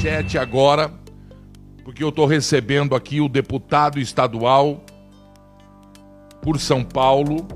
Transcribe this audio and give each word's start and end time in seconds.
Chat 0.00 0.38
agora, 0.38 0.92
porque 1.84 2.02
eu 2.02 2.08
estou 2.10 2.26
recebendo 2.26 2.94
aqui 2.94 3.20
o 3.20 3.28
deputado 3.28 3.98
estadual 3.98 4.84
por 6.40 6.60
São 6.60 6.84
Paulo 6.84 7.46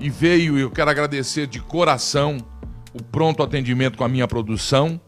e 0.00 0.08
veio, 0.08 0.58
eu 0.58 0.70
quero 0.70 0.90
agradecer 0.90 1.46
de 1.46 1.60
coração 1.60 2.38
o 2.92 3.02
pronto 3.02 3.42
atendimento 3.42 3.98
com 3.98 4.04
a 4.04 4.08
minha 4.08 4.28
produção. 4.28 5.00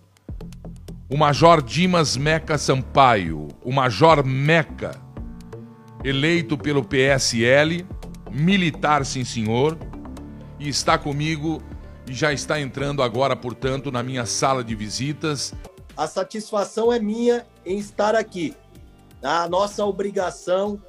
O 1.08 1.16
Major 1.16 1.62
Dimas 1.62 2.16
Meca 2.16 2.56
Sampaio, 2.56 3.48
o 3.64 3.72
Major 3.72 4.24
Meca, 4.24 5.00
eleito 6.04 6.56
pelo 6.56 6.84
PSL, 6.84 7.84
militar 8.30 9.04
sim 9.04 9.24
senhor, 9.24 9.76
e 10.58 10.68
está 10.68 10.98
comigo 10.98 11.62
e 12.06 12.12
já 12.12 12.32
está 12.32 12.60
entrando 12.60 13.02
agora, 13.02 13.34
portanto, 13.34 13.90
na 13.90 14.02
minha 14.02 14.26
sala 14.26 14.62
de 14.62 14.74
visitas. 14.74 15.54
A 15.96 16.06
satisfação 16.06 16.92
é 16.92 16.98
minha 16.98 17.46
em 17.64 17.78
estar 17.78 18.14
aqui. 18.14 18.54
A 19.22 19.48
nossa 19.48 19.84
obrigação 19.84 20.82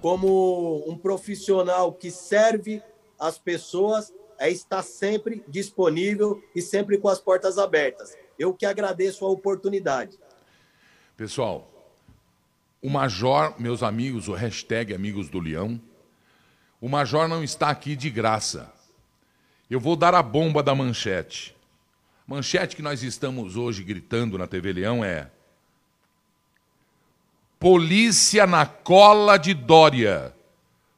como 0.00 0.84
um 0.88 0.96
profissional 0.96 1.92
que 1.92 2.10
serve 2.10 2.82
as 3.18 3.38
pessoas 3.38 4.12
é 4.38 4.50
estar 4.50 4.82
sempre 4.82 5.42
disponível 5.48 6.42
e 6.54 6.60
sempre 6.60 6.98
com 6.98 7.08
as 7.08 7.20
portas 7.20 7.58
abertas. 7.58 8.16
Eu 8.38 8.52
que 8.52 8.66
agradeço 8.66 9.24
a 9.24 9.28
oportunidade. 9.28 10.18
Pessoal, 11.16 11.70
o 12.82 12.90
Major, 12.90 13.54
meus 13.58 13.82
amigos, 13.82 14.28
o 14.28 14.34
hashtag 14.34 14.94
Amigos 14.94 15.30
do 15.30 15.40
Leão, 15.40 15.80
o 16.86 16.88
Major 16.88 17.26
não 17.26 17.42
está 17.42 17.68
aqui 17.68 17.96
de 17.96 18.08
graça. 18.08 18.72
Eu 19.68 19.80
vou 19.80 19.96
dar 19.96 20.14
a 20.14 20.22
bomba 20.22 20.62
da 20.62 20.72
manchete. 20.72 21.52
Manchete 22.24 22.76
que 22.76 22.82
nós 22.82 23.02
estamos 23.02 23.56
hoje 23.56 23.82
gritando 23.82 24.38
na 24.38 24.46
TV 24.46 24.72
Leão 24.72 25.04
é 25.04 25.28
Polícia 27.58 28.46
na 28.46 28.64
cola 28.64 29.36
de 29.36 29.52
Dória. 29.52 30.32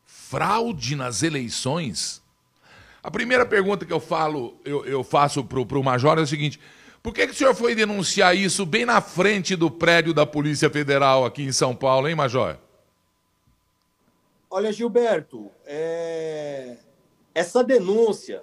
Fraude 0.05 0.95
nas 0.95 1.23
eleições? 1.23 2.21
A 3.03 3.11
primeira 3.11 3.47
pergunta 3.47 3.87
que 3.87 3.93
eu 3.93 4.01
falo, 4.01 4.61
eu, 4.67 4.85
eu 4.85 5.03
faço 5.03 5.43
para 5.43 5.59
o 5.59 5.83
Major 5.83 6.19
é 6.19 6.21
o 6.21 6.27
seguinte: 6.27 6.61
por 7.03 7.15
que, 7.15 7.27
que 7.27 7.33
o 7.33 7.35
senhor 7.35 7.55
foi 7.55 7.75
denunciar 7.75 8.37
isso 8.37 8.67
bem 8.67 8.85
na 8.85 9.01
frente 9.01 9.57
do 9.57 9.71
prédio 9.71 10.13
da 10.13 10.27
Polícia 10.27 10.69
Federal 10.69 11.25
aqui 11.25 11.45
em 11.45 11.53
São 11.53 11.75
Paulo, 11.75 12.07
hein, 12.07 12.15
Major? 12.15 12.59
Olha, 14.51 14.73
Gilberto, 14.73 15.51
é... 15.67 16.79
essa 17.35 17.63
denúncia, 17.63 18.43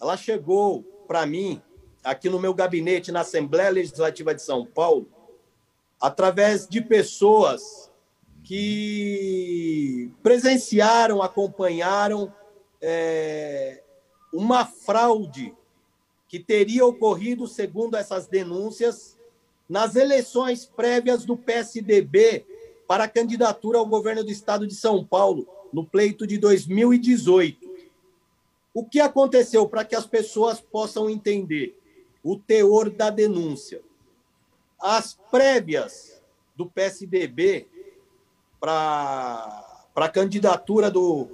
ela 0.00 0.16
chegou 0.16 0.82
para 1.08 1.26
mim 1.26 1.60
aqui 2.04 2.28
no 2.30 2.38
meu 2.38 2.54
gabinete 2.54 3.10
na 3.10 3.20
Assembleia 3.20 3.70
Legislativa 3.70 4.32
de 4.32 4.40
São 4.40 4.64
Paulo, 4.64 5.08
através 6.00 6.68
de 6.68 6.80
pessoas 6.80 7.90
que 8.44 10.12
presenciaram, 10.22 11.20
acompanharam 11.20 12.32
é, 12.80 13.82
uma 14.32 14.64
fraude 14.64 15.52
que 16.28 16.38
teria 16.38 16.86
ocorrido, 16.86 17.48
segundo 17.48 17.96
essas 17.96 18.28
denúncias, 18.28 19.18
nas 19.68 19.96
eleições 19.96 20.64
prévias 20.64 21.24
do 21.24 21.36
PSDB 21.36 22.46
para 22.86 23.04
a 23.04 23.08
candidatura 23.08 23.78
ao 23.78 23.86
governo 23.86 24.22
do 24.22 24.30
estado 24.30 24.66
de 24.66 24.74
São 24.74 25.04
Paulo, 25.04 25.46
no 25.72 25.84
pleito 25.84 26.26
de 26.26 26.38
2018. 26.38 27.68
O 28.72 28.84
que 28.84 29.00
aconteceu 29.00 29.68
para 29.68 29.84
que 29.84 29.96
as 29.96 30.06
pessoas 30.06 30.60
possam 30.60 31.08
entender 31.08 31.78
o 32.22 32.36
teor 32.36 32.90
da 32.90 33.10
denúncia? 33.10 33.80
As 34.78 35.18
prévias 35.30 36.22
do 36.54 36.66
PSDB 36.66 37.66
para 38.60 39.64
a 39.94 40.08
candidatura 40.08 40.90
do, 40.90 41.28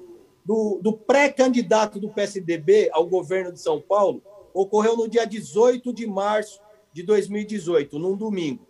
do, 0.45 0.79
do 0.81 0.93
pré-candidato 0.93 1.99
do 1.99 2.09
PSDB 2.09 2.91
ao 2.93 3.07
governo 3.07 3.53
de 3.53 3.61
São 3.61 3.81
Paulo 3.81 4.23
ocorreu 4.55 4.97
no 4.97 5.09
dia 5.09 5.25
18 5.25 5.93
de 5.93 6.07
março 6.07 6.61
de 6.93 7.03
2018, 7.03 7.99
num 7.99 8.17
domingo. 8.17 8.67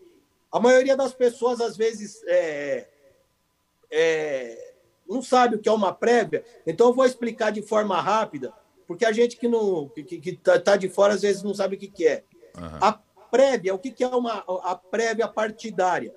A 0.52 0.60
maioria 0.60 0.96
das 0.96 1.14
pessoas, 1.14 1.60
às 1.60 1.76
vezes, 1.76 2.22
é, 2.26 2.86
é, 3.90 4.74
não 5.08 5.22
sabe 5.22 5.56
o 5.56 5.58
que 5.58 5.68
é 5.68 5.72
uma 5.72 5.92
prévia, 5.92 6.44
então 6.66 6.88
eu 6.88 6.94
vou 6.94 7.06
explicar 7.06 7.50
de 7.50 7.62
forma 7.62 8.00
rápida, 8.00 8.52
porque 8.86 9.06
a 9.06 9.12
gente 9.12 9.36
que 9.36 9.48
não 9.48 9.88
que 9.88 10.20
está 10.26 10.60
tá 10.60 10.76
de 10.76 10.88
fora, 10.88 11.14
às 11.14 11.22
vezes, 11.22 11.42
não 11.42 11.54
sabe 11.54 11.76
o 11.76 11.78
que, 11.78 11.88
que 11.88 12.06
é. 12.06 12.24
Uhum. 12.56 12.78
A 12.80 12.92
prévia, 13.30 13.74
o 13.74 13.78
que, 13.78 13.90
que 13.90 14.04
é 14.04 14.08
uma, 14.08 14.44
a 14.62 14.74
prévia 14.74 15.26
partidária? 15.26 16.14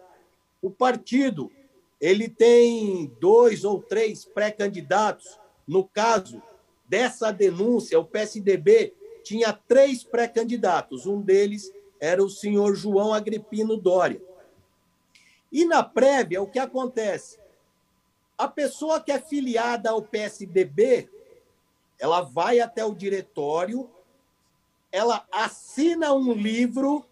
O 0.61 0.69
partido 0.69 1.49
ele 1.99 2.27
tem 2.27 3.11
dois 3.19 3.63
ou 3.63 3.81
três 3.81 4.25
pré-candidatos. 4.25 5.39
No 5.67 5.83
caso 5.85 6.41
dessa 6.87 7.31
denúncia, 7.31 7.99
o 7.99 8.05
PSDB 8.05 8.93
tinha 9.23 9.53
três 9.53 10.03
pré-candidatos. 10.03 11.07
Um 11.07 11.21
deles 11.21 11.71
era 11.99 12.23
o 12.23 12.29
senhor 12.29 12.75
João 12.75 13.13
Agripino 13.13 13.77
Dória. 13.77 14.21
E 15.51 15.65
na 15.65 15.83
prévia, 15.83 16.41
o 16.41 16.47
que 16.47 16.59
acontece? 16.59 17.39
A 18.37 18.47
pessoa 18.47 18.99
que 18.99 19.11
é 19.11 19.19
filiada 19.19 19.91
ao 19.91 20.01
PSDB, 20.01 21.09
ela 21.97 22.21
vai 22.21 22.59
até 22.59 22.83
o 22.83 22.93
diretório, 22.93 23.89
ela 24.91 25.25
assina 25.31 26.13
um 26.13 26.33
livro 26.33 27.05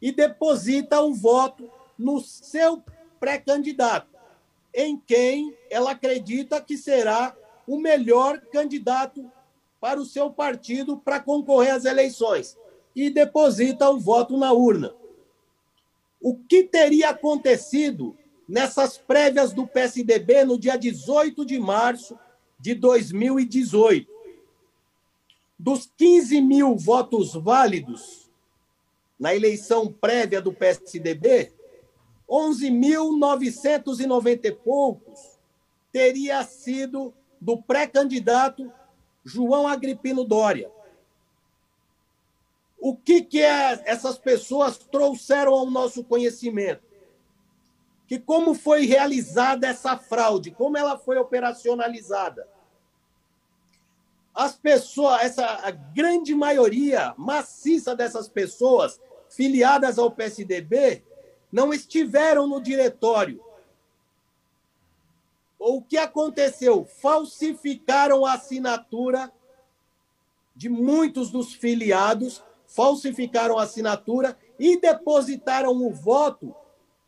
e 0.00 0.12
deposita 0.12 1.00
o 1.00 1.14
voto 1.14 1.70
no 1.98 2.20
seu 2.20 2.82
pré-candidato, 3.18 4.08
em 4.74 4.98
quem 4.98 5.56
ela 5.70 5.92
acredita 5.92 6.60
que 6.60 6.76
será 6.76 7.34
o 7.66 7.78
melhor 7.78 8.38
candidato 8.52 9.30
para 9.80 9.98
o 9.98 10.04
seu 10.04 10.30
partido 10.30 10.98
para 10.98 11.20
concorrer 11.20 11.72
às 11.72 11.86
eleições 11.86 12.58
e 12.96 13.10
deposita 13.10 13.90
o 13.90 14.00
voto 14.00 14.38
na 14.38 14.54
urna. 14.54 14.94
O 16.18 16.34
que 16.34 16.62
teria 16.64 17.10
acontecido 17.10 18.16
nessas 18.48 18.96
prévias 18.96 19.52
do 19.52 19.66
PSDB 19.66 20.46
no 20.46 20.58
dia 20.58 20.78
18 20.78 21.44
de 21.44 21.58
março 21.58 22.18
de 22.58 22.74
2018? 22.74 24.10
Dos 25.58 25.90
15 25.96 26.40
mil 26.40 26.74
votos 26.74 27.34
válidos 27.34 28.30
na 29.18 29.34
eleição 29.34 29.92
prévia 29.92 30.40
do 30.40 30.50
PSDB, 30.52 31.52
11.990 32.28 34.44
e 34.44 34.52
poucos 34.52 35.38
teria 35.92 36.42
sido 36.44 37.12
do 37.40 37.60
pré-candidato 37.60 38.72
João 39.24 39.68
Agripino 39.68 40.24
Dória. 40.24 40.70
O 42.78 42.96
que, 42.96 43.22
que 43.22 43.40
é, 43.40 43.82
essas 43.84 44.18
pessoas 44.18 44.78
trouxeram 44.78 45.52
ao 45.52 45.70
nosso 45.70 46.04
conhecimento? 46.04 46.82
Que 48.06 48.18
como 48.18 48.54
foi 48.54 48.86
realizada 48.86 49.66
essa 49.66 49.96
fraude, 49.96 50.50
como 50.50 50.76
ela 50.76 50.98
foi 50.98 51.16
operacionalizada? 51.16 52.48
As 54.34 54.54
pessoas, 54.54 55.22
essa 55.22 55.70
grande 55.94 56.34
maioria 56.34 57.14
maciça 57.16 57.96
dessas 57.96 58.28
pessoas 58.28 59.00
filiadas 59.28 59.98
ao 59.98 60.10
PSDB 60.10 61.02
não 61.50 61.72
estiveram 61.72 62.46
no 62.46 62.60
diretório 62.60 63.42
o 65.58 65.82
que 65.82 65.96
aconteceu? 65.96 66.84
Falsificaram 66.84 68.24
a 68.24 68.34
assinatura 68.34 69.32
de 70.54 70.68
muitos 70.68 71.30
dos 71.30 71.54
filiados, 71.54 72.42
falsificaram 72.76 73.58
a 73.58 73.62
assinatura 73.62 74.36
e 74.58 74.78
depositaram 74.78 75.72
o 75.72 75.90
voto 75.90 76.54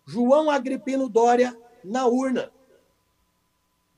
João 0.07 0.51
Agripino 0.51 1.11
Dória 1.11 1.55
na 1.85 2.07
urna 2.07 2.51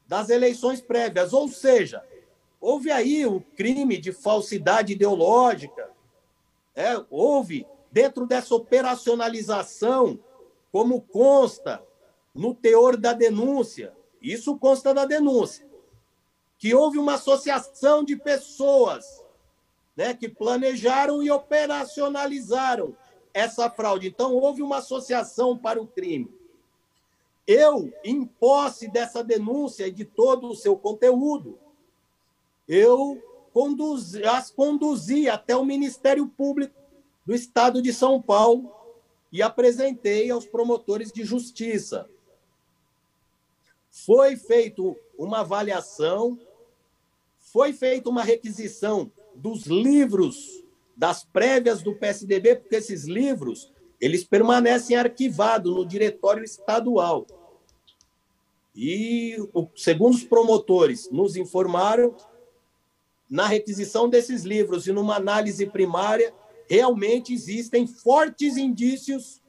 das 0.05 0.29
eleições 0.29 0.81
prévias. 0.81 1.33
Ou 1.33 1.49
seja, 1.49 2.05
houve 2.61 2.91
aí 2.91 3.25
o 3.25 3.41
crime 3.41 3.97
de 3.97 4.13
falsidade 4.13 4.95
ideológica, 4.95 5.89
é, 6.75 7.01
houve 7.09 7.65
dentro 7.93 8.27
dessa 8.27 8.53
operacionalização, 8.57 10.19
como 10.73 11.01
consta 11.01 11.81
no 12.35 12.53
teor 12.53 12.97
da 12.97 13.13
denúncia, 13.13 13.93
isso 14.21 14.59
consta 14.59 14.93
da 14.93 15.05
denúncia. 15.05 15.69
Que 16.59 16.75
houve 16.75 16.99
uma 16.99 17.15
associação 17.15 18.05
de 18.05 18.17
pessoas 18.17 19.20
né, 19.97 20.15
que 20.15 20.29
planejaram 20.29 21.23
e 21.23 21.31
operacionalizaram 21.31 22.97
essa 23.33 23.69
fraude. 23.71 24.09
Então, 24.09 24.35
houve 24.35 24.63
uma 24.63 24.79
associação 24.79 25.57
para 25.57 25.81
o 25.81 25.87
crime. 25.87 26.31
Eu, 27.47 27.93
em 28.05 28.25
posse 28.25 28.89
dessa 28.89 29.25
denúncia 29.25 29.87
e 29.87 29.91
de 29.91 30.05
todo 30.05 30.49
o 30.49 30.57
seu 30.57 30.77
conteúdo, 30.77 31.59
eu 32.69 33.21
conduzi, 33.53 34.25
as 34.25 34.51
conduzi 34.51 35.29
até 35.29 35.57
o 35.57 35.65
Ministério 35.65 36.29
Público 36.29 36.75
do 37.27 37.35
Estado 37.35 37.83
de 37.83 37.93
São 37.93 38.23
Paulo 38.23 38.73
e 39.33 39.43
apresentei 39.43 40.31
aos 40.31 40.47
promotores 40.47 41.13
de 41.13 41.25
justiça. 41.25 42.09
Foi 43.91 44.37
feito 44.37 44.97
uma 45.19 45.41
avaliação, 45.41 46.39
foi 47.39 47.73
feita 47.73 48.09
uma 48.09 48.23
requisição 48.23 49.11
dos 49.41 49.67
livros 49.67 50.65
das 50.97 51.25
prévias 51.25 51.83
do 51.83 51.95
PSDB, 51.95 52.57
porque 52.57 52.77
esses 52.77 53.05
livros 53.05 53.73
eles 54.01 54.25
permanecem 54.25 54.97
arquivados 54.97 55.75
no 55.75 55.85
diretório 55.85 56.43
estadual. 56.45 57.27
E, 58.75 59.37
segundo 59.75 60.15
os 60.15 60.25
promotores 60.25 61.11
nos 61.11 61.37
informaram, 61.37 62.17
na 63.29 63.47
requisição 63.47 64.09
desses 64.09 64.43
livros 64.43 64.87
e 64.87 64.93
numa 64.93 65.17
análise 65.17 65.67
primária, 65.67 66.35
realmente 66.69 67.33
existem 67.33 67.87
fortes 67.87 68.57
indícios 68.57 69.41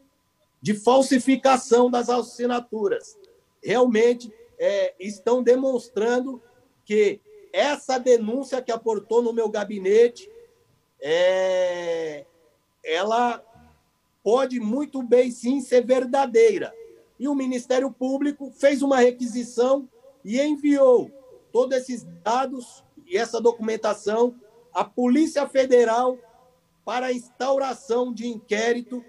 de 0.61 0.73
falsificação 0.73 1.89
das 1.89 2.09
assinaturas. 2.09 3.17
Realmente 3.63 4.31
é, 4.59 4.93
estão 4.99 5.41
demonstrando 5.41 6.41
que 6.85 7.19
essa 7.53 7.97
denúncia 7.97 8.61
que 8.61 8.71
aportou 8.71 9.21
no 9.21 9.33
meu 9.33 9.49
gabinete, 9.49 10.29
é, 11.01 12.25
ela 12.83 13.43
pode 14.23 14.59
muito 14.59 15.01
bem 15.01 15.31
sim 15.31 15.61
ser 15.61 15.85
verdadeira. 15.85 16.73
E 17.19 17.27
o 17.27 17.35
Ministério 17.35 17.91
Público 17.91 18.51
fez 18.51 18.81
uma 18.81 18.97
requisição 18.97 19.87
e 20.23 20.39
enviou 20.39 21.11
todos 21.51 21.77
esses 21.77 22.03
dados 22.23 22.83
e 23.05 23.17
essa 23.17 23.41
documentação 23.41 24.35
à 24.73 24.83
Polícia 24.83 25.47
Federal 25.47 26.17
para 26.85 27.07
a 27.07 27.13
instauração 27.13 28.13
de 28.13 28.27
inquérito 28.27 29.03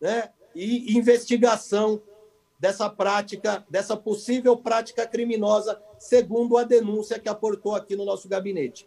né, 0.00 0.30
e 0.54 0.96
investigação 0.96 2.00
dessa 2.58 2.88
prática, 2.88 3.66
dessa 3.68 3.96
possível 3.96 4.56
prática 4.56 5.06
criminosa, 5.06 5.80
segundo 5.98 6.56
a 6.56 6.64
denúncia 6.64 7.18
que 7.18 7.28
aportou 7.28 7.74
aqui 7.74 7.96
no 7.96 8.04
nosso 8.04 8.28
gabinete. 8.28 8.86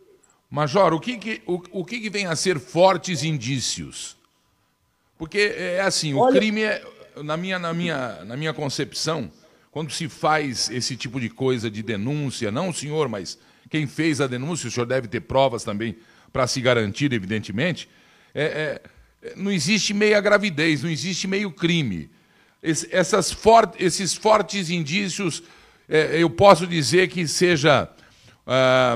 Major, 0.49 0.93
o 0.93 0.99
que, 0.99 1.17
que 1.17 1.41
o, 1.45 1.61
o 1.71 1.85
que, 1.85 1.99
que 1.99 2.09
vem 2.09 2.25
a 2.25 2.35
ser 2.35 2.59
fortes 2.59 3.23
indícios? 3.23 4.17
Porque 5.17 5.53
é 5.55 5.81
assim, 5.81 6.13
o 6.13 6.19
Olha... 6.19 6.39
crime 6.39 6.63
é, 6.63 6.83
na 7.17 7.37
minha, 7.37 7.59
na, 7.59 7.73
minha, 7.73 8.23
na 8.25 8.37
minha 8.37 8.53
concepção, 8.53 9.31
quando 9.71 9.91
se 9.91 10.09
faz 10.09 10.69
esse 10.69 10.95
tipo 10.95 11.19
de 11.19 11.29
coisa 11.29 11.69
de 11.69 11.83
denúncia, 11.83 12.51
não 12.51 12.69
o 12.69 12.73
senhor, 12.73 13.07
mas 13.07 13.37
quem 13.69 13.85
fez 13.85 14.19
a 14.19 14.27
denúncia, 14.27 14.67
o 14.67 14.71
senhor 14.71 14.85
deve 14.85 15.07
ter 15.07 15.21
provas 15.21 15.63
também 15.63 15.97
para 16.33 16.47
se 16.47 16.61
garantir, 16.61 17.13
evidentemente, 17.13 17.89
é, 18.33 18.81
é, 19.21 19.33
não 19.35 19.51
existe 19.51 19.93
meia 19.93 20.19
gravidez, 20.21 20.83
não 20.83 20.89
existe 20.89 21.27
meio 21.27 21.51
crime. 21.51 22.09
Esse, 22.61 22.87
essas 22.91 23.31
for, 23.31 23.71
esses 23.79 24.15
fortes 24.15 24.69
indícios, 24.69 25.43
é, 25.89 26.21
eu 26.21 26.29
posso 26.29 26.67
dizer 26.67 27.09
que 27.09 27.27
seja 27.27 27.89
ah, 28.45 28.95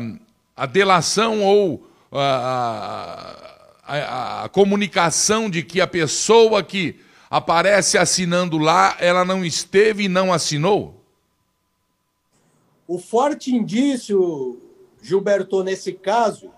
a 0.56 0.66
delação 0.68 1.44
ou 1.44 1.88
ah, 2.12 3.72
a, 3.84 4.44
a, 4.44 4.50
comunicação 4.50 5.50
de 5.50 5.64
que 5.64 5.82
a 5.82 5.88
pessoa 5.88 6.62
que 6.64 7.00
aparece 7.32 7.98
assinando 7.98 8.60
lá, 8.60 8.96
ela 9.00 9.26
não 9.26 9.44
esteve 9.44 10.04
e 10.04 10.08
não 10.08 10.32
assinou? 10.32 11.02
O 12.88 13.00
forte 13.00 13.54
indício, 13.56 14.62
Gilberto, 15.02 15.64
nesse 15.64 15.94
caso, 15.94 16.52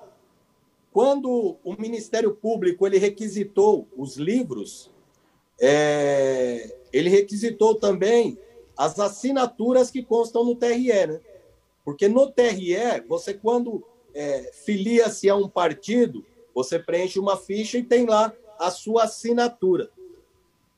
quando 0.92 1.56
o 1.64 1.76
Ministério 1.80 2.36
Público 2.36 2.86
ele 2.86 2.98
requisitou 2.98 3.88
os 3.96 4.18
livros, 4.18 4.92
é, 5.62 6.76
ele 6.92 7.10
requisitou 7.10 7.76
também 7.76 8.38
as 8.78 9.00
assinaturas 9.00 9.90
que 9.90 10.04
constam 10.04 10.44
no 10.44 10.56
TRE, 10.56 11.08
né? 11.08 11.22
Porque 11.84 12.08
no 12.08 12.32
TRE, 12.32 13.02
você 13.08 13.34
quando 13.34 13.86
é, 14.14 14.52
filia-se 14.54 15.30
a 15.30 15.36
um 15.36 15.48
partido, 15.48 16.26
você 16.54 16.80
preenche 16.80 17.20
uma 17.20 17.38
ficha 17.38 17.78
e 17.78 17.84
tem 17.84 18.06
lá 18.06 18.34
a 18.60 18.72
sua 18.72 19.04
assinatura. 19.04 19.92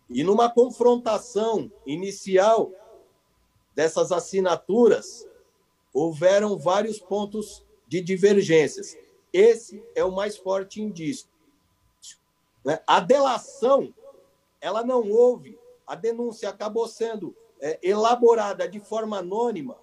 E 0.10 0.24
numa 0.24 0.50
confrontação 0.50 1.72
inicial 1.86 2.72
dessas 3.76 4.12
assinaturas, 4.12 5.28
houveram 5.94 6.58
vários 6.58 7.00
pontos 7.00 7.66
de 7.88 8.02
divergências. 8.02 8.98
Esse 9.32 9.84
é 9.96 10.04
o 10.04 10.12
mais 10.12 10.38
forte 10.38 10.82
indício. 10.82 11.28
Né? 12.66 12.80
A 12.88 13.00
delação, 13.00 13.94
ela 14.60 14.84
não 14.84 15.10
houve, 15.10 15.58
a 15.86 15.96
denúncia 15.96 16.50
acabou 16.50 16.88
sendo 16.88 17.36
é, 17.62 17.80
elaborada 17.82 18.68
de 18.68 18.80
forma 18.80 19.20
anônima, 19.20 19.76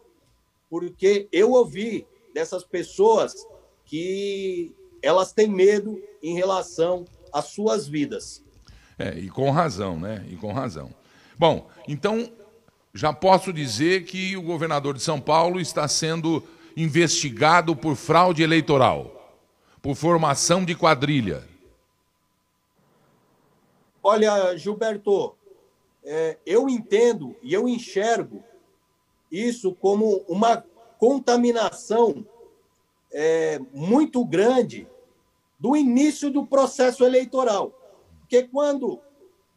porque 0.69 1.29
eu 1.33 1.53
ouvi 1.53 2.07
dessas 2.33 2.65
pessoas 2.65 3.47
que 3.85 4.75
elas 5.03 5.33
têm 5.33 5.49
medo 5.49 6.03
em 6.23 6.35
relação 6.35 7.05
às 7.33 7.47
suas 7.47 7.87
vidas. 7.87 8.43
É, 8.99 9.19
e 9.19 9.29
com 9.29 9.51
razão, 9.51 9.99
né? 9.99 10.25
E 10.31 10.37
com 10.37 10.53
razão. 10.53 10.91
Bom, 11.39 11.69
então 11.89 12.33
já 12.93 13.13
posso 13.13 13.53
dizer 13.53 14.05
que 14.05 14.37
o 14.37 14.43
governador 14.43 14.95
de 14.95 15.03
São 15.03 15.21
Paulo 15.21 15.61
está 15.61 15.87
sendo 15.89 16.43
investigado 16.77 17.75
por 17.75 17.97
fraude 17.97 18.43
eleitoral, 18.43 19.41
por 19.83 19.97
formação 19.97 20.65
de 20.65 20.75
quadrilha. 20.75 21.43
Olha, 24.03 24.57
Gilberto, 24.57 25.35
é, 26.05 26.39
eu 26.45 26.69
entendo 26.69 27.37
e 27.43 27.55
eu 27.55 27.69
enxergo 27.69 28.43
isso 29.31 29.75
como 29.75 30.25
uma 30.29 30.65
contaminação 30.99 32.27
é, 33.13 33.59
muito 33.73 34.25
grande 34.25 34.89
do 35.59 35.77
início 35.77 36.31
do 36.31 36.47
processo 36.47 37.05
eleitoral. 37.05 37.73
Porque 38.21 38.43
quando 38.45 39.01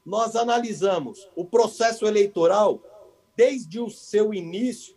nós 0.06 0.36
analisamos 0.36 1.30
o 1.36 1.44
processo 1.44 2.06
eleitoral, 2.06 2.80
desde 3.36 3.80
o 3.80 3.90
seu 3.90 4.34
início, 4.34 4.96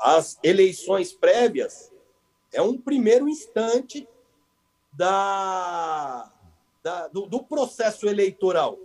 as 0.00 0.38
eleições 0.42 1.12
prévias, 1.12 1.92
é 2.52 2.60
um 2.60 2.76
primeiro 2.76 3.28
instante 3.28 4.08
da, 4.92 6.32
da 6.82 7.08
do, 7.08 7.26
do, 7.26 7.42
processo 7.42 8.08
eleitoral. 8.08 8.78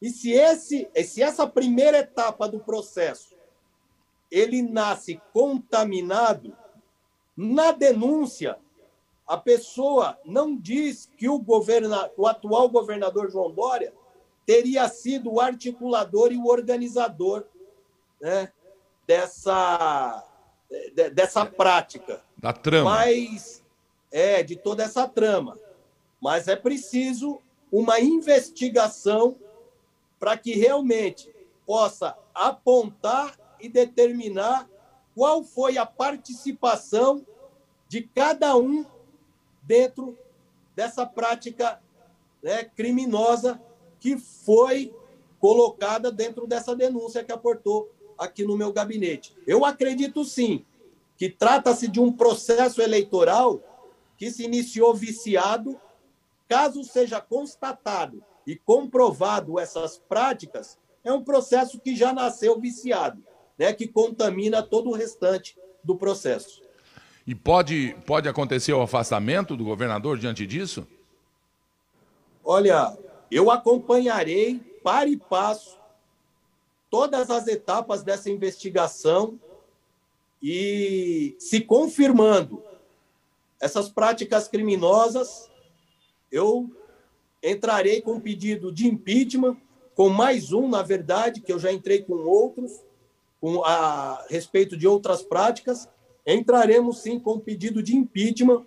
E 0.00 0.10
se, 0.10 0.32
esse, 0.32 0.88
se 1.04 1.22
essa 1.22 1.46
primeira 1.46 1.98
etapa 1.98 2.48
do 2.48 2.60
processo 2.60 3.36
ele 4.30 4.62
nasce 4.62 5.20
contaminado, 5.32 6.56
na 7.36 7.72
denúncia 7.72 8.58
a 9.26 9.36
pessoa 9.36 10.18
não 10.24 10.56
diz 10.56 11.10
que 11.16 11.28
o, 11.28 11.38
governa, 11.38 12.10
o 12.16 12.26
atual 12.26 12.68
governador 12.68 13.30
João 13.30 13.50
Dória 13.50 13.92
teria 14.46 14.88
sido 14.88 15.34
o 15.34 15.40
articulador 15.40 16.32
e 16.32 16.38
o 16.38 16.46
organizador 16.46 17.44
né, 18.18 18.50
dessa, 19.06 20.24
de, 20.94 21.10
dessa 21.10 21.44
prática. 21.44 22.22
Da 22.38 22.54
trama. 22.54 22.90
Mas, 22.90 23.62
é, 24.10 24.42
de 24.42 24.56
toda 24.56 24.82
essa 24.82 25.06
trama. 25.06 25.58
Mas 26.18 26.48
é 26.48 26.56
preciso 26.56 27.42
uma 27.70 28.00
investigação 28.00 29.36
para 30.18 30.36
que 30.36 30.54
realmente 30.54 31.32
possa 31.66 32.16
apontar 32.34 33.38
e 33.60 33.68
determinar 33.68 34.68
qual 35.14 35.42
foi 35.42 35.78
a 35.78 35.84
participação 35.84 37.26
de 37.88 38.02
cada 38.02 38.56
um 38.56 38.84
dentro 39.62 40.16
dessa 40.74 41.04
prática 41.04 41.80
né, 42.42 42.64
criminosa 42.64 43.60
que 43.98 44.16
foi 44.16 44.94
colocada 45.40 46.10
dentro 46.10 46.46
dessa 46.46 46.74
denúncia 46.74 47.24
que 47.24 47.32
aportou 47.32 47.90
aqui 48.16 48.44
no 48.44 48.56
meu 48.56 48.72
gabinete. 48.72 49.36
Eu 49.46 49.64
acredito 49.64 50.24
sim 50.24 50.64
que 51.16 51.28
trata-se 51.28 51.88
de 51.88 52.00
um 52.00 52.12
processo 52.12 52.80
eleitoral 52.80 53.60
que 54.16 54.30
se 54.30 54.44
iniciou 54.44 54.94
viciado. 54.94 55.80
Caso 56.48 56.82
seja 56.82 57.20
constatado 57.20 58.24
e 58.48 58.56
comprovado 58.56 59.58
essas 59.58 59.98
práticas, 59.98 60.78
é 61.04 61.12
um 61.12 61.22
processo 61.22 61.78
que 61.78 61.94
já 61.94 62.14
nasceu 62.14 62.58
viciado, 62.58 63.22
né, 63.58 63.74
que 63.74 63.86
contamina 63.86 64.62
todo 64.62 64.88
o 64.88 64.94
restante 64.94 65.54
do 65.84 65.94
processo. 65.94 66.62
E 67.26 67.34
pode, 67.34 67.94
pode 68.06 68.26
acontecer 68.26 68.72
o 68.72 68.80
afastamento 68.80 69.54
do 69.54 69.64
governador 69.64 70.16
diante 70.16 70.46
disso? 70.46 70.88
Olha, 72.42 72.96
eu 73.30 73.50
acompanharei 73.50 74.58
para 74.82 75.10
e 75.10 75.18
passo 75.18 75.78
todas 76.88 77.28
as 77.28 77.46
etapas 77.48 78.02
dessa 78.02 78.30
investigação 78.30 79.38
E 80.40 81.36
se 81.38 81.60
confirmando 81.60 82.62
essas 83.60 83.90
práticas 83.90 84.48
criminosas, 84.48 85.50
eu 86.30 86.70
entrarei 87.42 88.00
com 88.00 88.20
pedido 88.20 88.72
de 88.72 88.86
impeachment, 88.86 89.56
com 89.94 90.08
mais 90.08 90.52
um, 90.52 90.68
na 90.68 90.82
verdade, 90.82 91.40
que 91.40 91.52
eu 91.52 91.58
já 91.58 91.72
entrei 91.72 92.02
com 92.02 92.14
outros, 92.14 92.84
com 93.40 93.64
a 93.64 94.24
respeito 94.28 94.76
de 94.76 94.86
outras 94.86 95.22
práticas, 95.22 95.88
entraremos 96.26 97.00
sim 97.00 97.18
com 97.18 97.38
pedido 97.38 97.82
de 97.82 97.96
impeachment 97.96 98.66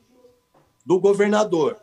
do 0.86 1.00
governador, 1.00 1.82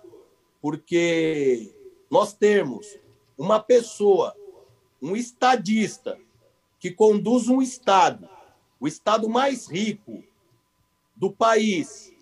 porque 0.61 1.73
nós 2.11 2.33
temos 2.33 2.99
uma 3.37 3.61
pessoa, 3.61 4.35
um 5.01 5.15
estadista, 5.15 6.19
que 6.81 6.91
conduz 6.91 7.49
um 7.49 7.61
estado, 7.61 8.29
o 8.81 8.87
estado 8.87 9.29
mais 9.29 9.69
rico 9.69 10.23
do 11.15 11.31
país, 11.31 12.13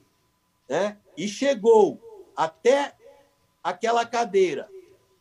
né? 0.69 0.97
e 1.17 1.29
chegou 1.29 2.01
até 2.35 2.95
aquela 3.67 4.07
cadeira, 4.07 4.69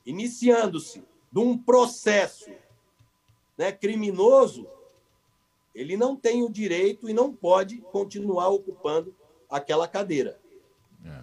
iniciando-se 0.06 1.04
de 1.32 1.40
um 1.40 1.58
processo 1.58 2.52
né, 3.58 3.72
criminoso, 3.72 4.68
ele 5.74 5.98
não 5.98 6.16
tem 6.16 6.44
o 6.44 6.50
direito 6.50 7.10
e 7.10 7.14
não 7.14 7.34
pode 7.34 7.78
continuar 7.92 8.50
ocupando 8.50 9.16
aquela 9.50 9.88
cadeira. 9.88 10.40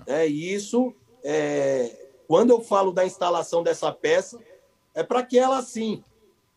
É. 0.04 0.22
é 0.22 0.26
isso, 0.26 0.92
é, 1.22 2.10
quando 2.26 2.50
eu 2.50 2.60
falo 2.60 2.90
da 2.90 3.06
instalação 3.06 3.62
dessa 3.62 3.92
peça, 3.92 4.40
é 4.92 5.04
para 5.04 5.22
que 5.22 5.38
ela, 5.38 5.62
sim, 5.62 6.02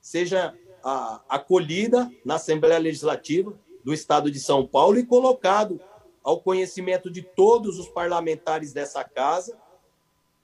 seja 0.02 0.58
a, 0.84 1.22
acolhida 1.30 2.12
na 2.26 2.36
Assembleia 2.36 2.80
Legislativa 2.80 3.54
do 3.84 3.94
Estado 3.94 4.32
de 4.32 4.40
São 4.40 4.66
Paulo 4.66 4.98
e 4.98 5.06
colocado 5.06 5.80
ao 6.24 6.42
conhecimento 6.42 7.12
de 7.12 7.22
todos 7.22 7.78
os 7.78 7.88
parlamentares 7.88 8.74
dessa 8.74 9.04
casa 9.04 9.56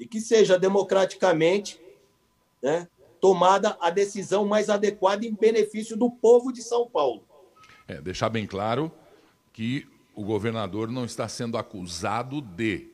e 0.02 0.08
que 0.08 0.20
seja 0.20 0.58
democraticamente 0.58 1.80
né, 2.60 2.88
tomada 3.22 3.78
a 3.80 3.92
decisão 3.92 4.44
mais 4.44 4.68
adequada 4.68 5.24
em 5.28 5.36
benefício 5.36 5.96
do 5.96 6.10
povo 6.10 6.52
de 6.52 6.64
São 6.64 6.90
Paulo. 6.90 7.24
É, 7.88 8.02
deixar 8.02 8.30
bem 8.30 8.48
claro 8.48 8.92
que 9.54 9.88
o 10.16 10.24
governador 10.24 10.90
não 10.90 11.06
está 11.06 11.28
sendo 11.28 11.56
acusado 11.56 12.42
de 12.42 12.90